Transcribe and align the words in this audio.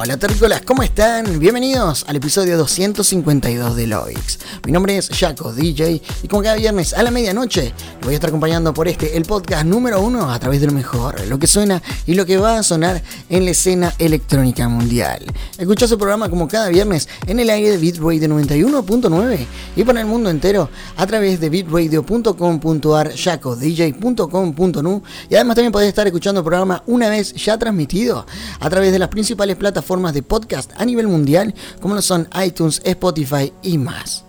Hola 0.00 0.16
terrícolas, 0.16 0.62
¿cómo 0.62 0.84
están? 0.84 1.40
Bienvenidos 1.40 2.04
al 2.06 2.14
episodio 2.14 2.56
252 2.56 3.74
de 3.74 3.88
Loix. 3.88 4.38
Mi 4.64 4.70
nombre 4.70 4.96
es 4.96 5.08
Jaco 5.08 5.52
DJ 5.52 6.00
y 6.22 6.28
como 6.28 6.40
cada 6.40 6.54
viernes 6.54 6.94
a 6.94 7.02
la 7.02 7.10
medianoche 7.10 7.74
voy 8.04 8.12
a 8.12 8.14
estar 8.14 8.28
acompañando 8.28 8.72
por 8.72 8.86
este, 8.86 9.16
el 9.16 9.24
podcast 9.24 9.64
número 9.66 10.00
uno 10.00 10.30
a 10.30 10.38
través 10.38 10.60
de 10.60 10.68
lo 10.68 10.72
mejor, 10.72 11.26
lo 11.26 11.40
que 11.40 11.48
suena 11.48 11.82
y 12.06 12.14
lo 12.14 12.26
que 12.26 12.36
va 12.36 12.58
a 12.60 12.62
sonar 12.62 13.02
en 13.28 13.44
la 13.44 13.50
escena 13.50 13.92
electrónica 13.98 14.68
mundial. 14.68 15.24
Escucha 15.58 15.88
su 15.88 15.98
programa 15.98 16.30
como 16.30 16.46
cada 16.46 16.68
viernes 16.68 17.08
en 17.26 17.40
el 17.40 17.50
aire 17.50 17.72
de 17.72 17.78
Bitrate 17.78 18.28
91.9 18.28 19.46
y 19.74 19.82
para 19.82 20.00
el 20.00 20.06
mundo 20.06 20.30
entero 20.30 20.70
a 20.96 21.08
través 21.08 21.40
de 21.40 21.48
bitradio.com.ar, 21.48 23.16
jacodj.com.nu 23.16 25.02
y 25.28 25.34
además 25.34 25.56
también 25.56 25.72
podés 25.72 25.88
estar 25.88 26.06
escuchando 26.06 26.42
el 26.42 26.44
programa 26.44 26.84
una 26.86 27.10
vez 27.10 27.34
ya 27.34 27.58
transmitido 27.58 28.24
a 28.60 28.70
través 28.70 28.92
de 28.92 29.00
las 29.00 29.08
principales 29.08 29.56
plataformas 29.56 29.87
de 29.88 30.22
podcast 30.22 30.70
a 30.76 30.84
nivel 30.84 31.08
mundial 31.08 31.54
como 31.80 31.94
lo 31.94 32.02
son 32.02 32.28
iTunes, 32.44 32.82
Spotify 32.84 33.52
y 33.62 33.78
más. 33.78 34.24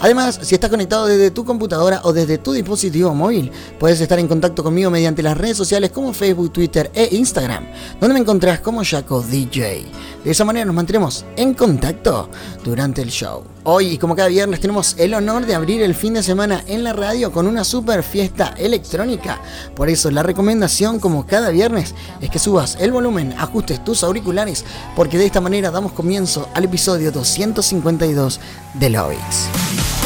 Además, 0.00 0.38
si 0.42 0.54
estás 0.54 0.70
conectado 0.70 1.06
desde 1.06 1.32
tu 1.32 1.44
computadora 1.44 2.00
o 2.04 2.12
desde 2.12 2.38
tu 2.38 2.52
dispositivo 2.52 3.12
móvil, 3.12 3.50
puedes 3.80 4.00
estar 4.00 4.20
en 4.20 4.28
contacto 4.28 4.62
conmigo 4.62 4.90
mediante 4.90 5.24
las 5.24 5.36
redes 5.36 5.56
sociales 5.56 5.90
como 5.90 6.12
Facebook, 6.12 6.52
Twitter 6.52 6.90
e 6.94 7.08
Instagram, 7.16 7.66
donde 8.00 8.14
me 8.14 8.20
encontrás 8.20 8.60
como 8.60 8.84
Jaco 8.84 9.20
DJ. 9.22 9.84
De 10.24 10.30
esa 10.30 10.44
manera 10.44 10.66
nos 10.66 10.76
mantendremos 10.76 11.24
en 11.36 11.54
contacto 11.54 12.28
durante 12.64 13.02
el 13.02 13.10
show. 13.10 13.57
Hoy, 13.70 13.88
y 13.88 13.98
como 13.98 14.16
cada 14.16 14.30
viernes, 14.30 14.60
tenemos 14.60 14.94
el 14.96 15.12
honor 15.12 15.44
de 15.44 15.54
abrir 15.54 15.82
el 15.82 15.94
fin 15.94 16.14
de 16.14 16.22
semana 16.22 16.64
en 16.68 16.82
la 16.82 16.94
radio 16.94 17.30
con 17.30 17.46
una 17.46 17.64
super 17.64 18.02
fiesta 18.02 18.54
electrónica. 18.56 19.42
Por 19.76 19.90
eso, 19.90 20.10
la 20.10 20.22
recomendación, 20.22 20.98
como 20.98 21.26
cada 21.26 21.50
viernes, 21.50 21.94
es 22.22 22.30
que 22.30 22.38
subas 22.38 22.78
el 22.80 22.92
volumen, 22.92 23.34
ajustes 23.36 23.84
tus 23.84 24.04
auriculares, 24.04 24.64
porque 24.96 25.18
de 25.18 25.26
esta 25.26 25.42
manera 25.42 25.70
damos 25.70 25.92
comienzo 25.92 26.48
al 26.54 26.64
episodio 26.64 27.12
252 27.12 28.40
de 28.72 28.88
Lovix. 28.88 29.97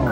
you. 0.00 0.05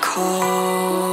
call. 0.00 1.05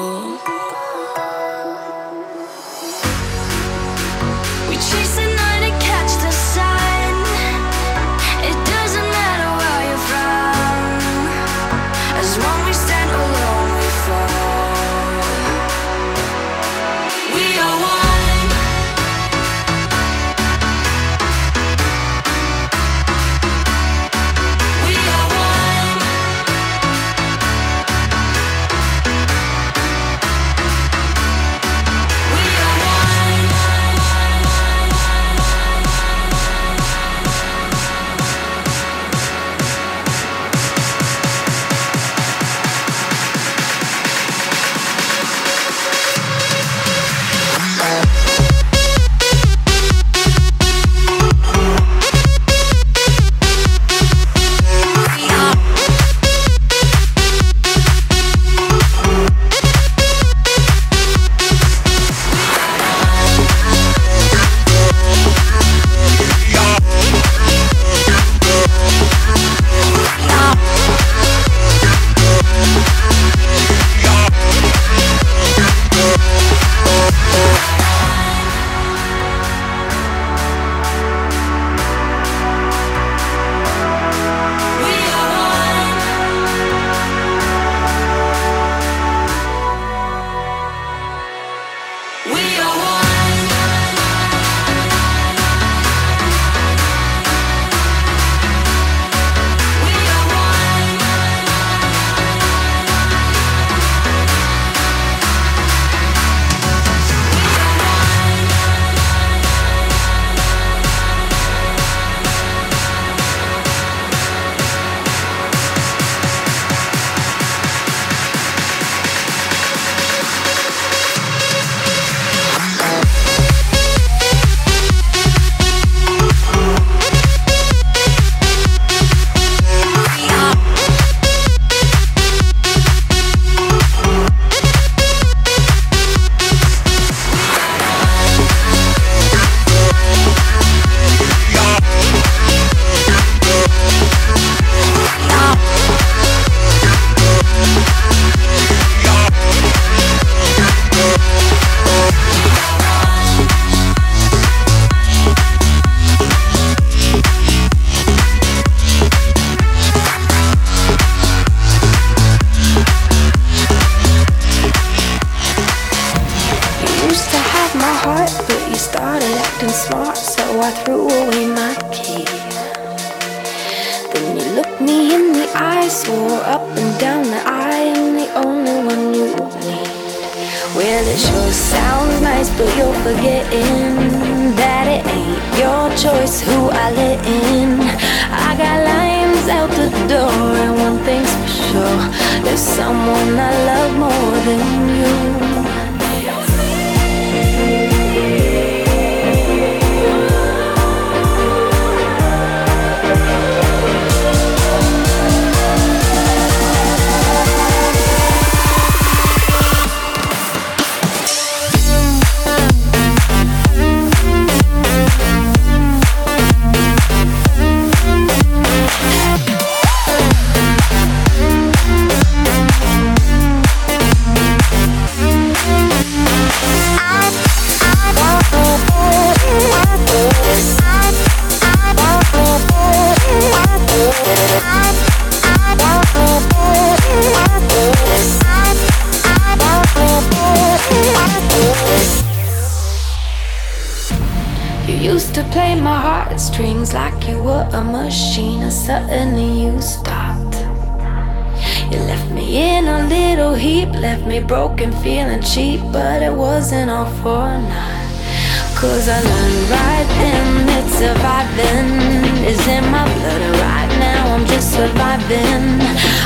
surviving 261.55 262.45
is 262.45 262.67
in 262.67 262.83
my 262.89 263.03
blood, 263.03 263.41
and 263.41 263.55
right 263.57 263.99
now 263.99 264.33
I'm 264.33 264.45
just 264.45 264.73
surviving. 264.73 265.81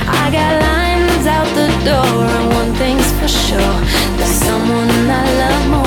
I 0.07 0.29
got 0.31 0.61
lines 0.61 1.27
out 1.27 1.47
the 1.55 1.67
door, 1.83 2.25
and 2.25 2.53
one 2.53 2.73
thing's 2.75 3.11
for 3.19 3.27
sure: 3.27 3.59
there's 4.17 4.29
someone 4.29 4.89
I 5.09 5.23
love 5.39 5.69
more. 5.69 5.86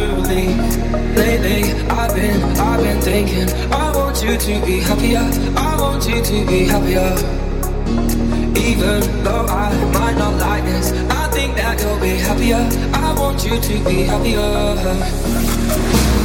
Lately, 0.31 1.73
I've 1.89 2.15
been, 2.15 2.41
I've 2.57 2.81
been 2.81 3.01
thinking, 3.01 3.49
I 3.69 3.91
want 3.93 4.23
you 4.23 4.37
to 4.37 4.65
be 4.65 4.79
happier. 4.79 5.29
I 5.57 5.75
want 5.77 6.07
you 6.07 6.23
to 6.23 6.45
be 6.45 6.63
happier. 6.63 7.13
Even 8.57 9.23
though 9.25 9.45
I 9.49 9.73
might 9.91 10.15
not 10.17 10.39
like 10.39 10.63
this, 10.63 10.93
I 11.11 11.27
think 11.31 11.57
that 11.57 11.81
you'll 11.81 11.99
be 11.99 12.15
happier. 12.15 12.65
I 12.93 13.13
want 13.19 13.43
you 13.43 13.59
to 13.59 13.83
be 13.83 14.03
happier. 14.03 16.20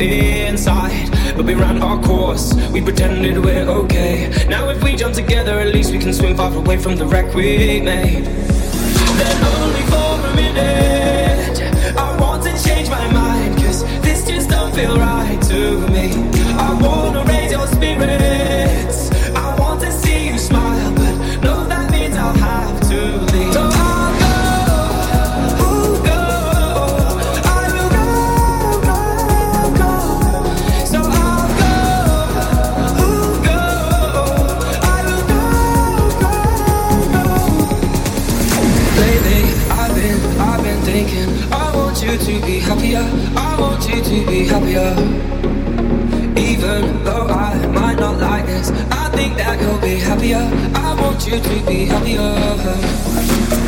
Inside 0.00 1.10
But 1.36 1.46
we 1.46 1.54
ran 1.54 1.82
our 1.82 2.00
course, 2.02 2.54
we 2.70 2.80
pretended 2.80 3.38
we're 3.44 3.68
okay. 3.68 4.46
Now 4.48 4.68
if 4.70 4.82
we 4.82 4.96
jump 4.96 5.14
together, 5.14 5.58
at 5.60 5.72
least 5.74 5.92
we 5.92 5.98
can 5.98 6.12
swim 6.12 6.36
far 6.36 6.52
away 6.54 6.76
from 6.78 6.96
the 6.96 7.06
wreck 7.06 7.34
we 7.34 7.80
made. 7.80 8.24
Then 8.24 9.44
only 9.54 9.82
for 9.92 10.28
a 10.28 10.34
minute 10.34 11.96
I 11.96 12.16
want 12.20 12.42
to 12.44 12.52
change 12.62 12.88
my 12.90 13.06
mind 13.12 13.56
Cause 13.56 13.82
this 14.02 14.26
just 14.26 14.50
don't 14.50 14.74
feel 14.74 14.96
right 14.96 15.40
to 15.42 15.88
me. 15.88 16.12
I 16.58 16.78
wanna 16.80 17.24
raise 17.24 17.52
your 17.52 17.66
spirits 17.66 18.63
Even 44.56 44.94
though 47.02 47.26
I 47.26 47.66
might 47.74 47.98
not 47.98 48.18
like 48.18 48.46
this 48.46 48.70
I 48.70 49.10
think 49.10 49.36
that 49.36 49.60
you'll 49.60 49.80
be 49.80 49.96
happier. 49.96 50.48
I 50.76 50.94
want 51.00 51.26
you 51.26 51.40
to 51.40 51.66
be 51.66 51.86
happier 51.86 53.63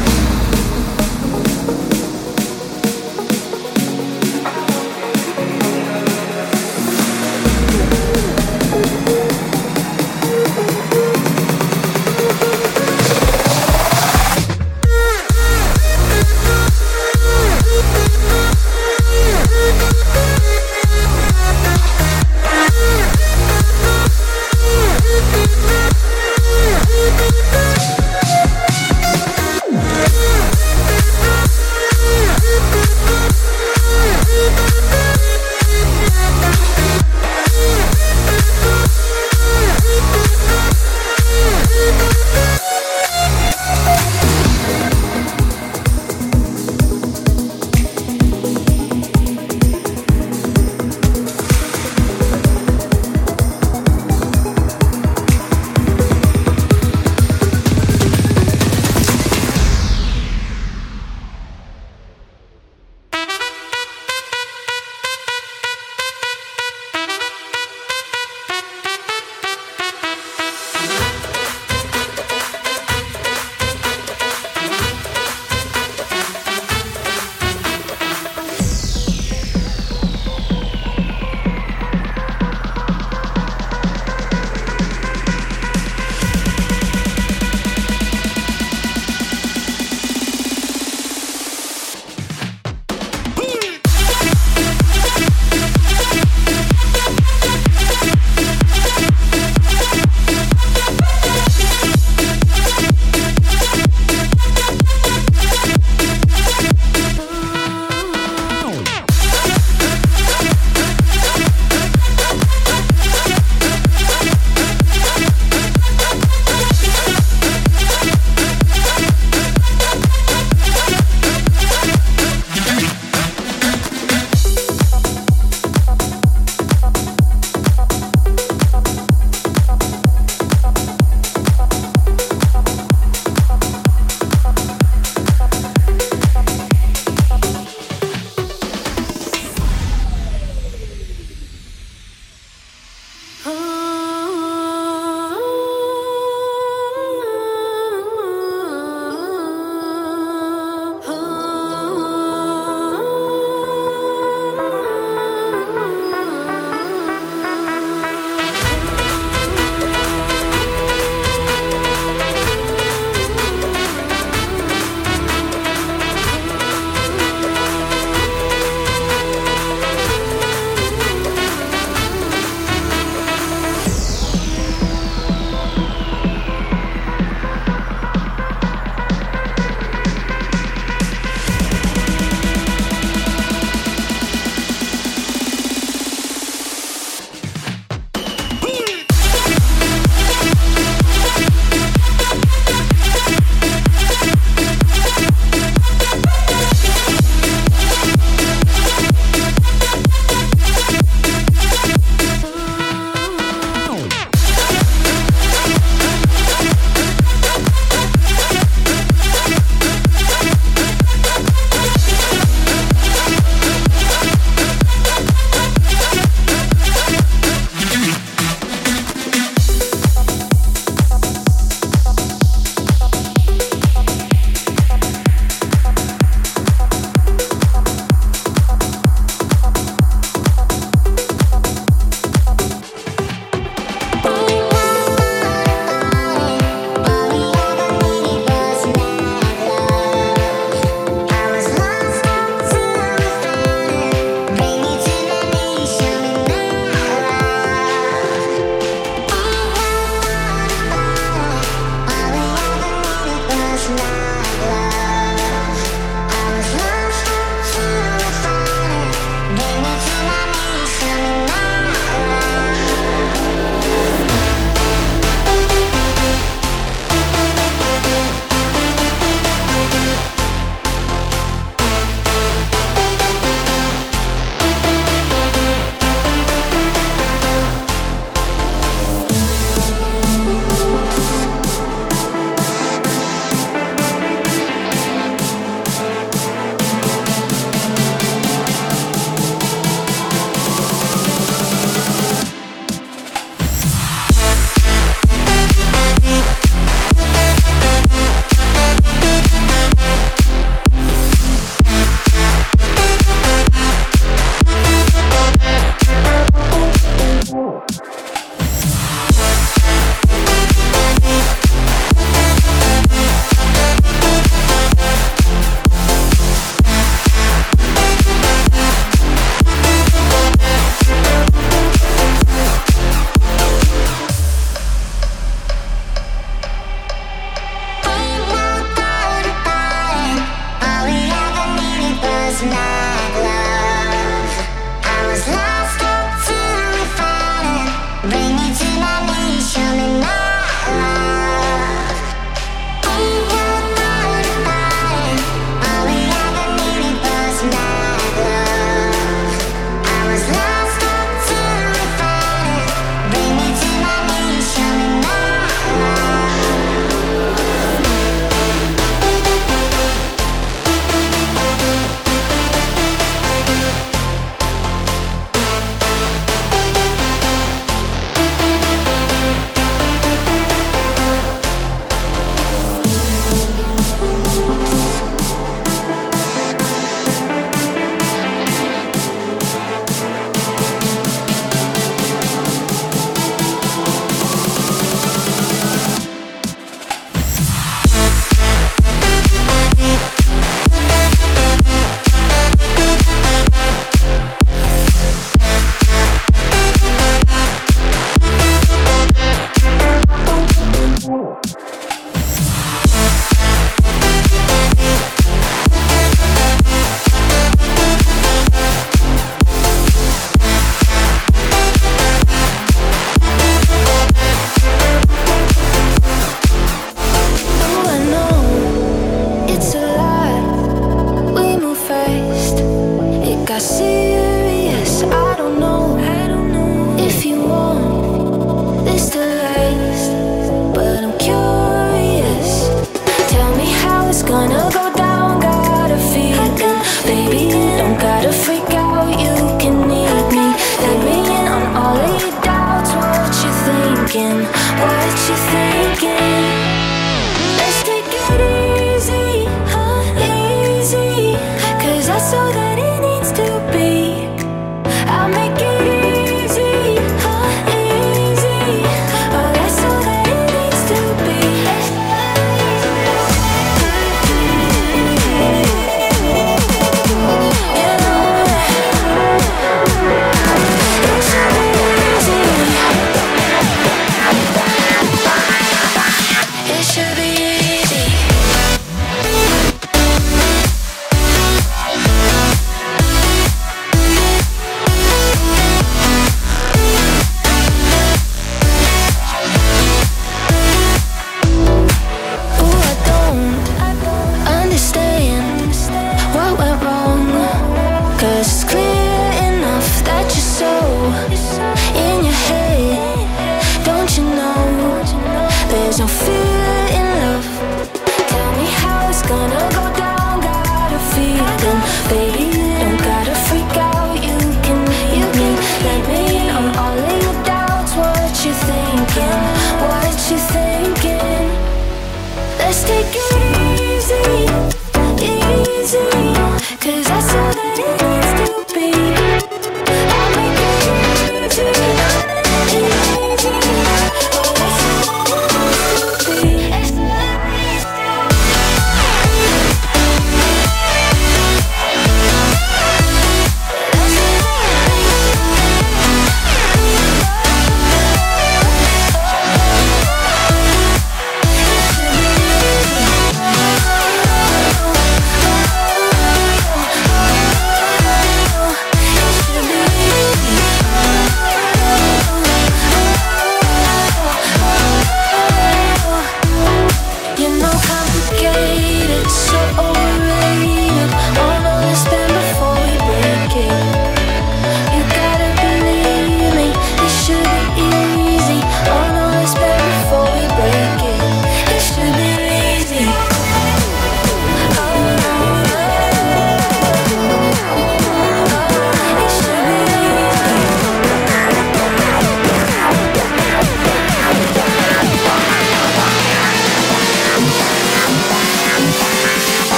do. 527.96 528.35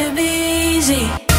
should 0.00 0.16
be 0.16 0.78
easy. 0.78 1.29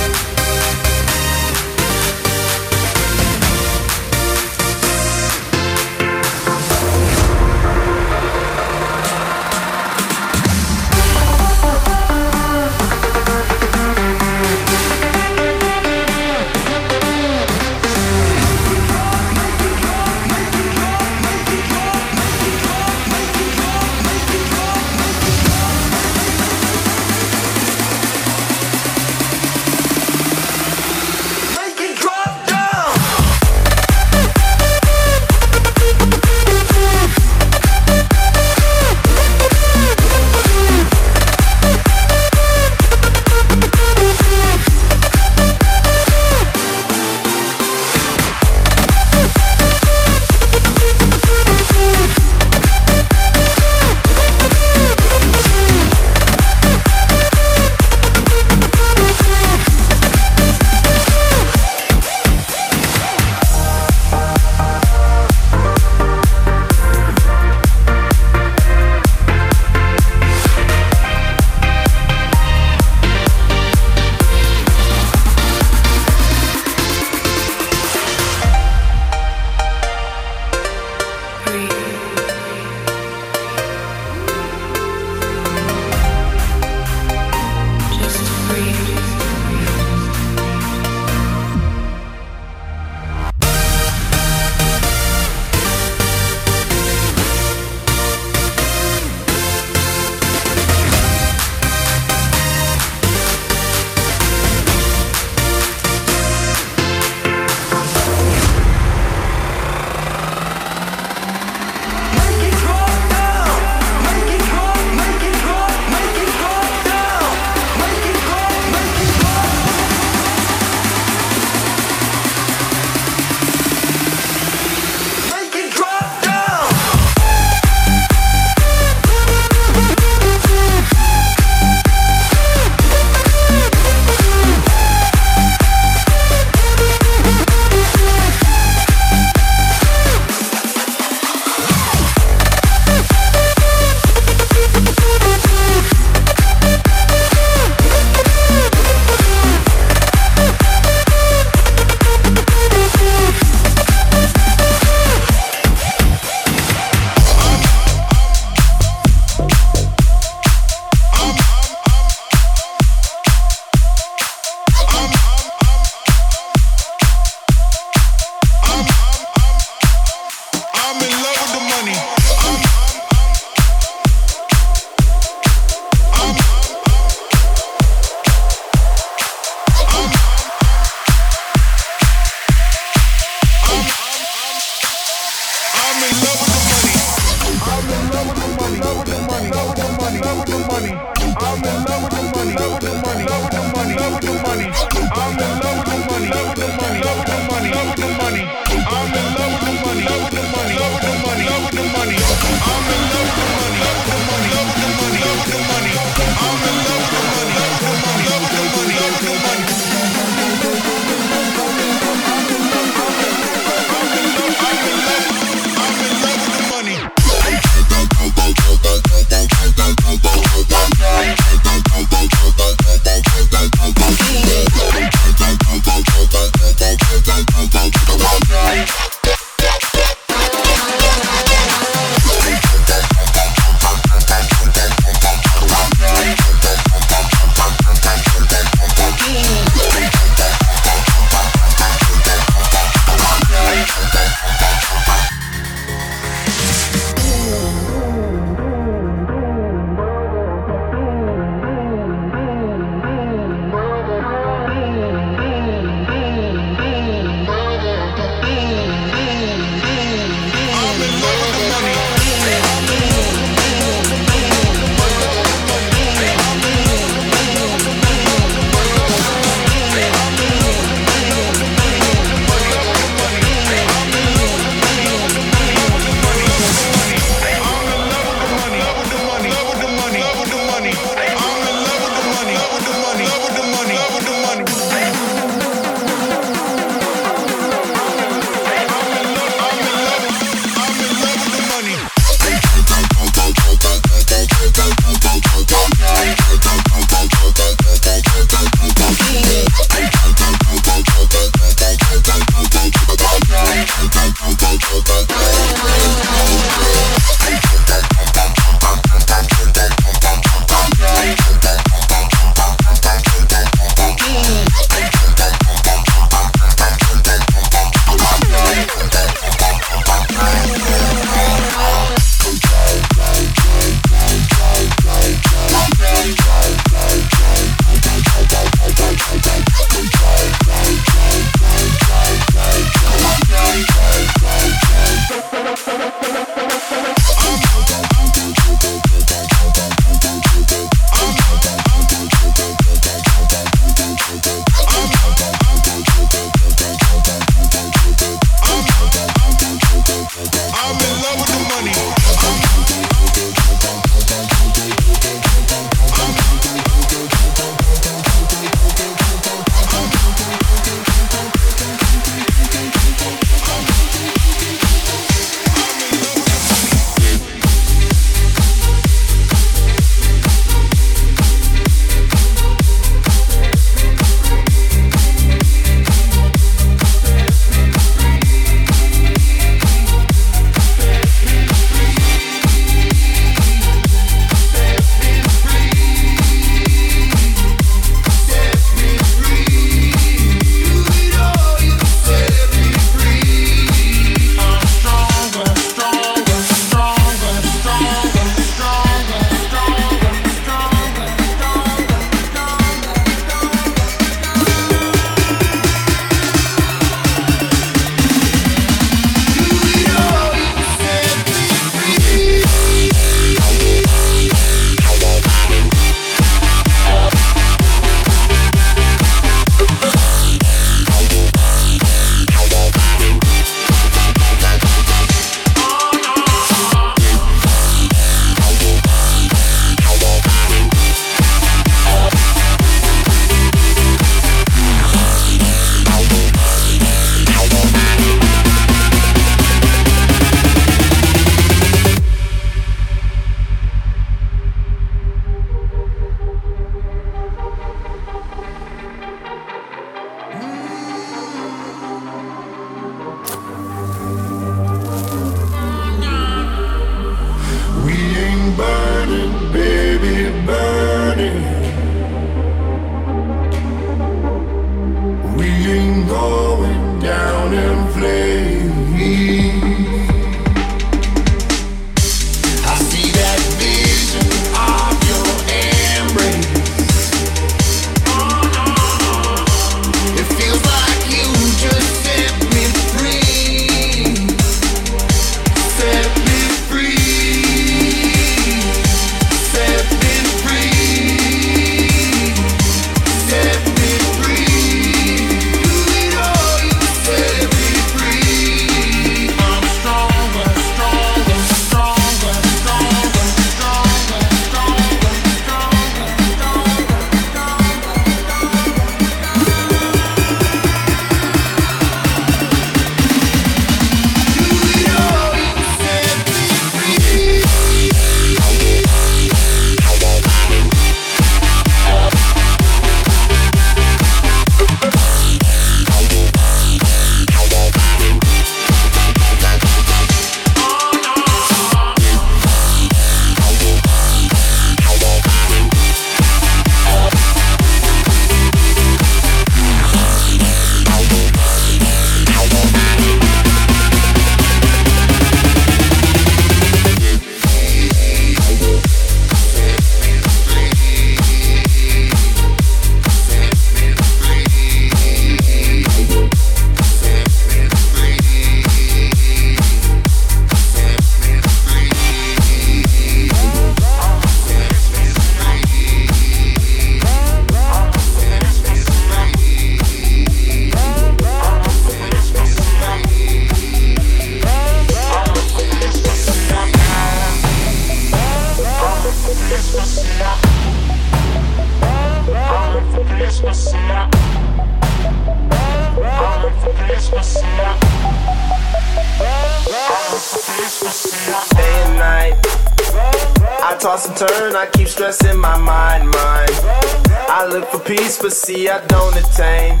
pussy 598.48 598.88
I 598.88 599.04
don't 599.08 599.36
attain. 599.36 600.00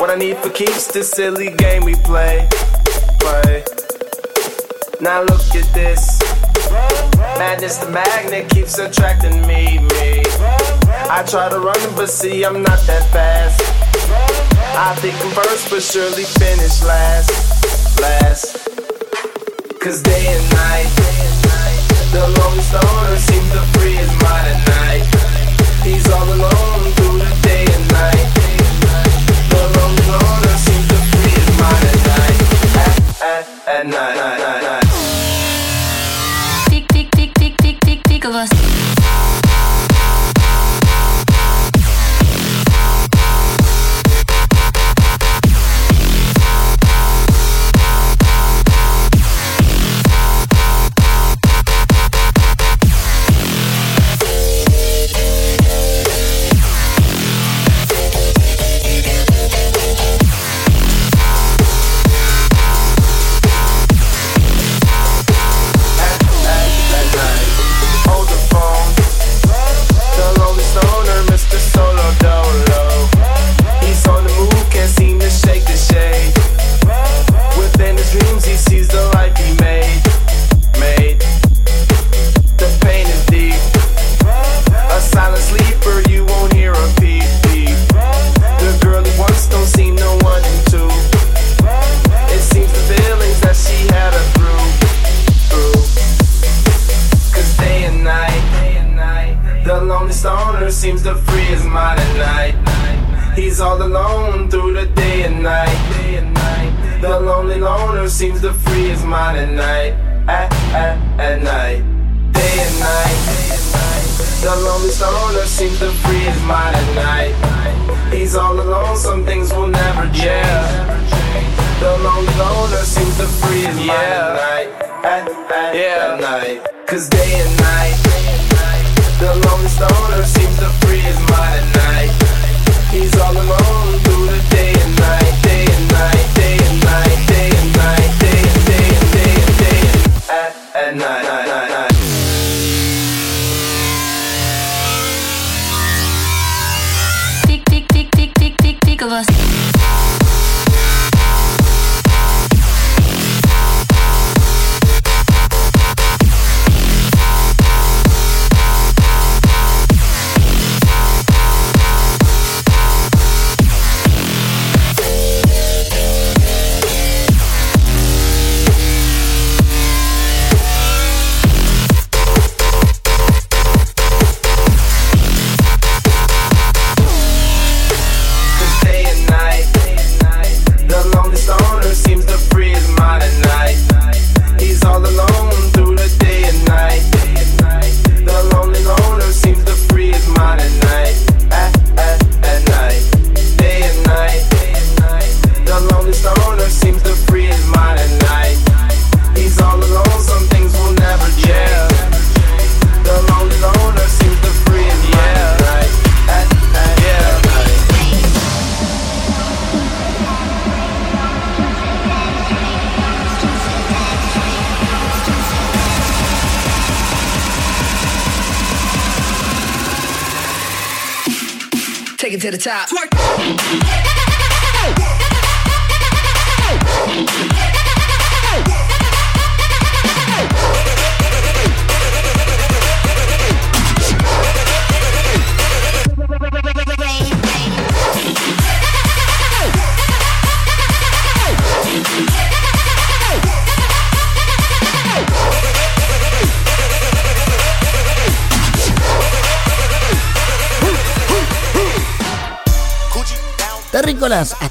What 0.00 0.08
I 0.08 0.14
need 0.16 0.38
for 0.38 0.48
keeps 0.48 0.86
this 0.86 1.10
silly 1.10 1.50
game 1.50 1.84
we 1.84 1.94
play. 1.96 2.48
Play. 3.20 3.64
Now 5.02 5.20
look 5.20 5.44
at 5.52 5.68
this. 5.74 6.18
Madness 7.36 7.76
the 7.76 7.90
magnet 7.90 8.48
keeps 8.48 8.78
attracting 8.78 9.42
me, 9.46 9.76
me. 9.92 10.22
I 11.16 11.22
try 11.28 11.50
to 11.50 11.60
run, 11.60 11.82
but 11.96 12.08
see, 12.08 12.46
I'm 12.46 12.62
not 12.62 12.80
that 12.88 13.04
fast. 13.12 13.60
I 14.88 14.94
think 15.00 15.14
I'm 15.20 15.30
first, 15.32 15.68
but 15.68 15.82
surely 15.82 16.24
finish 16.24 16.82
last. 16.82 18.00
Last. 18.00 18.56
Cause 19.82 20.02
day 20.02 20.24
and 20.34 20.46
night, 20.64 20.90
the 22.10 22.24
lonely 22.40 22.62
stoner 22.62 23.16
seems 23.18 23.50
to 23.52 23.60
free 23.76 23.96
his 23.96 24.12
mind 24.22 24.46
at 24.48 24.60
night. 24.80 25.27
He's 25.88 26.06
all 26.10 26.28
alone 26.28 26.92
through 26.96 27.18
the 27.18 27.32
day 27.40 27.64
and 27.64 27.90
night. 27.90 28.28
The 29.48 29.62
to 30.84 31.52
mind 31.62 31.84
at 31.90 31.98
night. 32.12 32.38
At, 32.76 33.22
at, 33.22 33.68
at 33.68 33.86
night. 33.86 34.17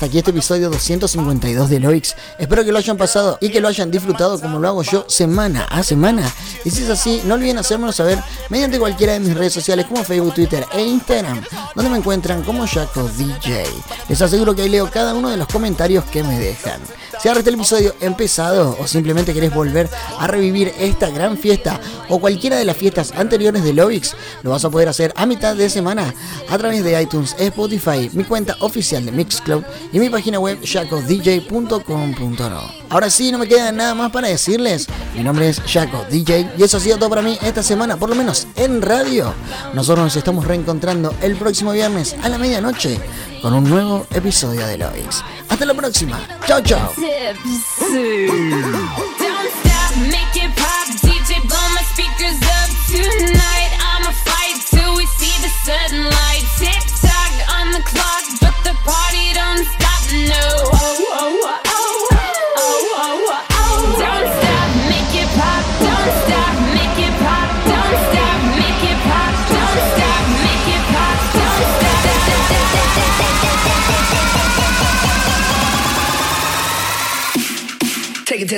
aquí 0.08 0.20
este 0.20 0.32
episodio 0.32 0.70
252 0.70 1.70
de 1.70 1.80
Loix. 1.80 2.16
Espero 2.38 2.64
que 2.64 2.72
lo 2.72 2.78
hayan 2.78 2.98
pasado 2.98 3.38
y 3.42 3.50
que 3.50 3.60
lo 3.60 3.68
hayan 3.68 3.92
disfrutado 3.92 4.40
como 4.40 4.58
lo 4.60 4.68
hago 4.68 4.84
yo 4.84 5.06
semana 5.08 5.66
a 5.66 5.84
semana. 5.84 6.32
Y 6.64 6.70
si 6.70 6.84
es 6.84 6.90
así, 6.90 7.22
no 7.26 7.36
olviden 7.36 7.58
hacérmelo 7.58 7.92
saber 7.92 8.18
mediante 8.50 8.80
cualquiera 8.80 9.14
de 9.14 9.20
mis 9.20 9.36
redes 9.36 9.54
sociales 9.54 9.86
como 9.86 10.04
Facebook, 10.04 10.34
Twitter 10.34 10.66
e 10.74 10.82
Instagram, 10.82 11.44
donde 11.76 11.92
me 11.92 11.98
encuentran 11.98 12.42
como 12.44 12.66
Jaco 12.66 13.10
DJ. 13.18 13.66
Les 14.08 14.22
aseguro 14.22 14.56
que 14.56 14.62
ahí 14.64 14.70
leo 14.70 14.90
cada 14.90 15.14
uno 15.14 15.30
de 15.30 15.38
los 15.38 15.48
comentarios 15.48 16.06
que 16.06 16.24
me 16.24 16.40
dejan. 16.40 16.80
Si 17.20 17.28
agarraste 17.28 17.50
el 17.50 17.56
episodio 17.56 17.96
empezado 18.00 18.78
o 18.80 18.86
simplemente 18.86 19.34
querés 19.34 19.52
volver 19.54 19.90
a 20.20 20.28
revivir 20.28 20.72
esta 20.80 21.10
gran 21.10 21.36
fiesta 21.38 21.80
o 22.10 22.20
cualquiera 22.20 22.58
de 22.58 22.66
las 22.66 22.78
fiestas 22.78 23.12
anteriores 23.16 23.64
de 23.64 23.74
Lovix, 23.74 24.16
lo 24.44 24.52
vas 24.52 24.64
a 24.66 24.70
poder 24.70 24.88
hacer 24.88 25.12
a 25.16 25.26
mitad 25.26 25.56
de 25.56 25.68
semana 25.70 26.14
a 26.48 26.58
través 26.60 26.84
de 26.84 27.02
iTunes, 27.02 27.36
Spotify, 27.40 28.12
mi 28.14 28.24
cuenta 28.24 28.56
oficial 28.60 29.04
de 29.04 29.12
Mixcloud 29.12 29.64
y 29.92 30.00
mi 30.00 30.12
página 30.12 30.40
web 30.40 30.60
jacodj.com.no. 30.64 32.62
Ahora 32.90 33.10
sí, 33.10 33.32
no 33.32 33.40
me 33.40 33.48
queda 33.48 33.72
nada 33.72 33.96
más 33.96 34.12
para 34.12 34.28
decirles. 34.28 34.88
Mi 35.16 35.24
nombre 35.24 35.50
es 35.50 35.60
Jaco 35.62 36.06
DJ 36.10 36.52
y 36.56 36.64
eso 36.64 36.78
ha 36.78 36.80
sido 36.80 36.98
todo 36.98 37.10
para 37.10 37.24
mí 37.24 37.38
esta 37.42 37.64
semana, 37.64 37.98
por 37.98 38.10
lo 38.10 38.16
menos 38.16 38.46
en 38.56 38.82
radio. 38.82 39.34
Nosotros 39.74 40.06
nos 40.06 40.16
estamos 40.16 40.46
reencontrando 40.46 41.16
el 41.22 41.36
próximo 41.36 41.72
viernes 41.72 42.16
a 42.22 42.30
la 42.30 42.38
medianoche 42.38 43.00
con 43.42 43.54
un 43.54 43.64
nuevo 43.64 44.06
episodio 44.12 44.66
de 44.68 44.78
Lovix. 44.78 45.24
Hasta 45.50 45.66
la 45.66 45.74
próxima. 45.74 46.20
Chao, 46.46 46.62
chao. 46.62 46.94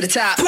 Top. 0.09 0.39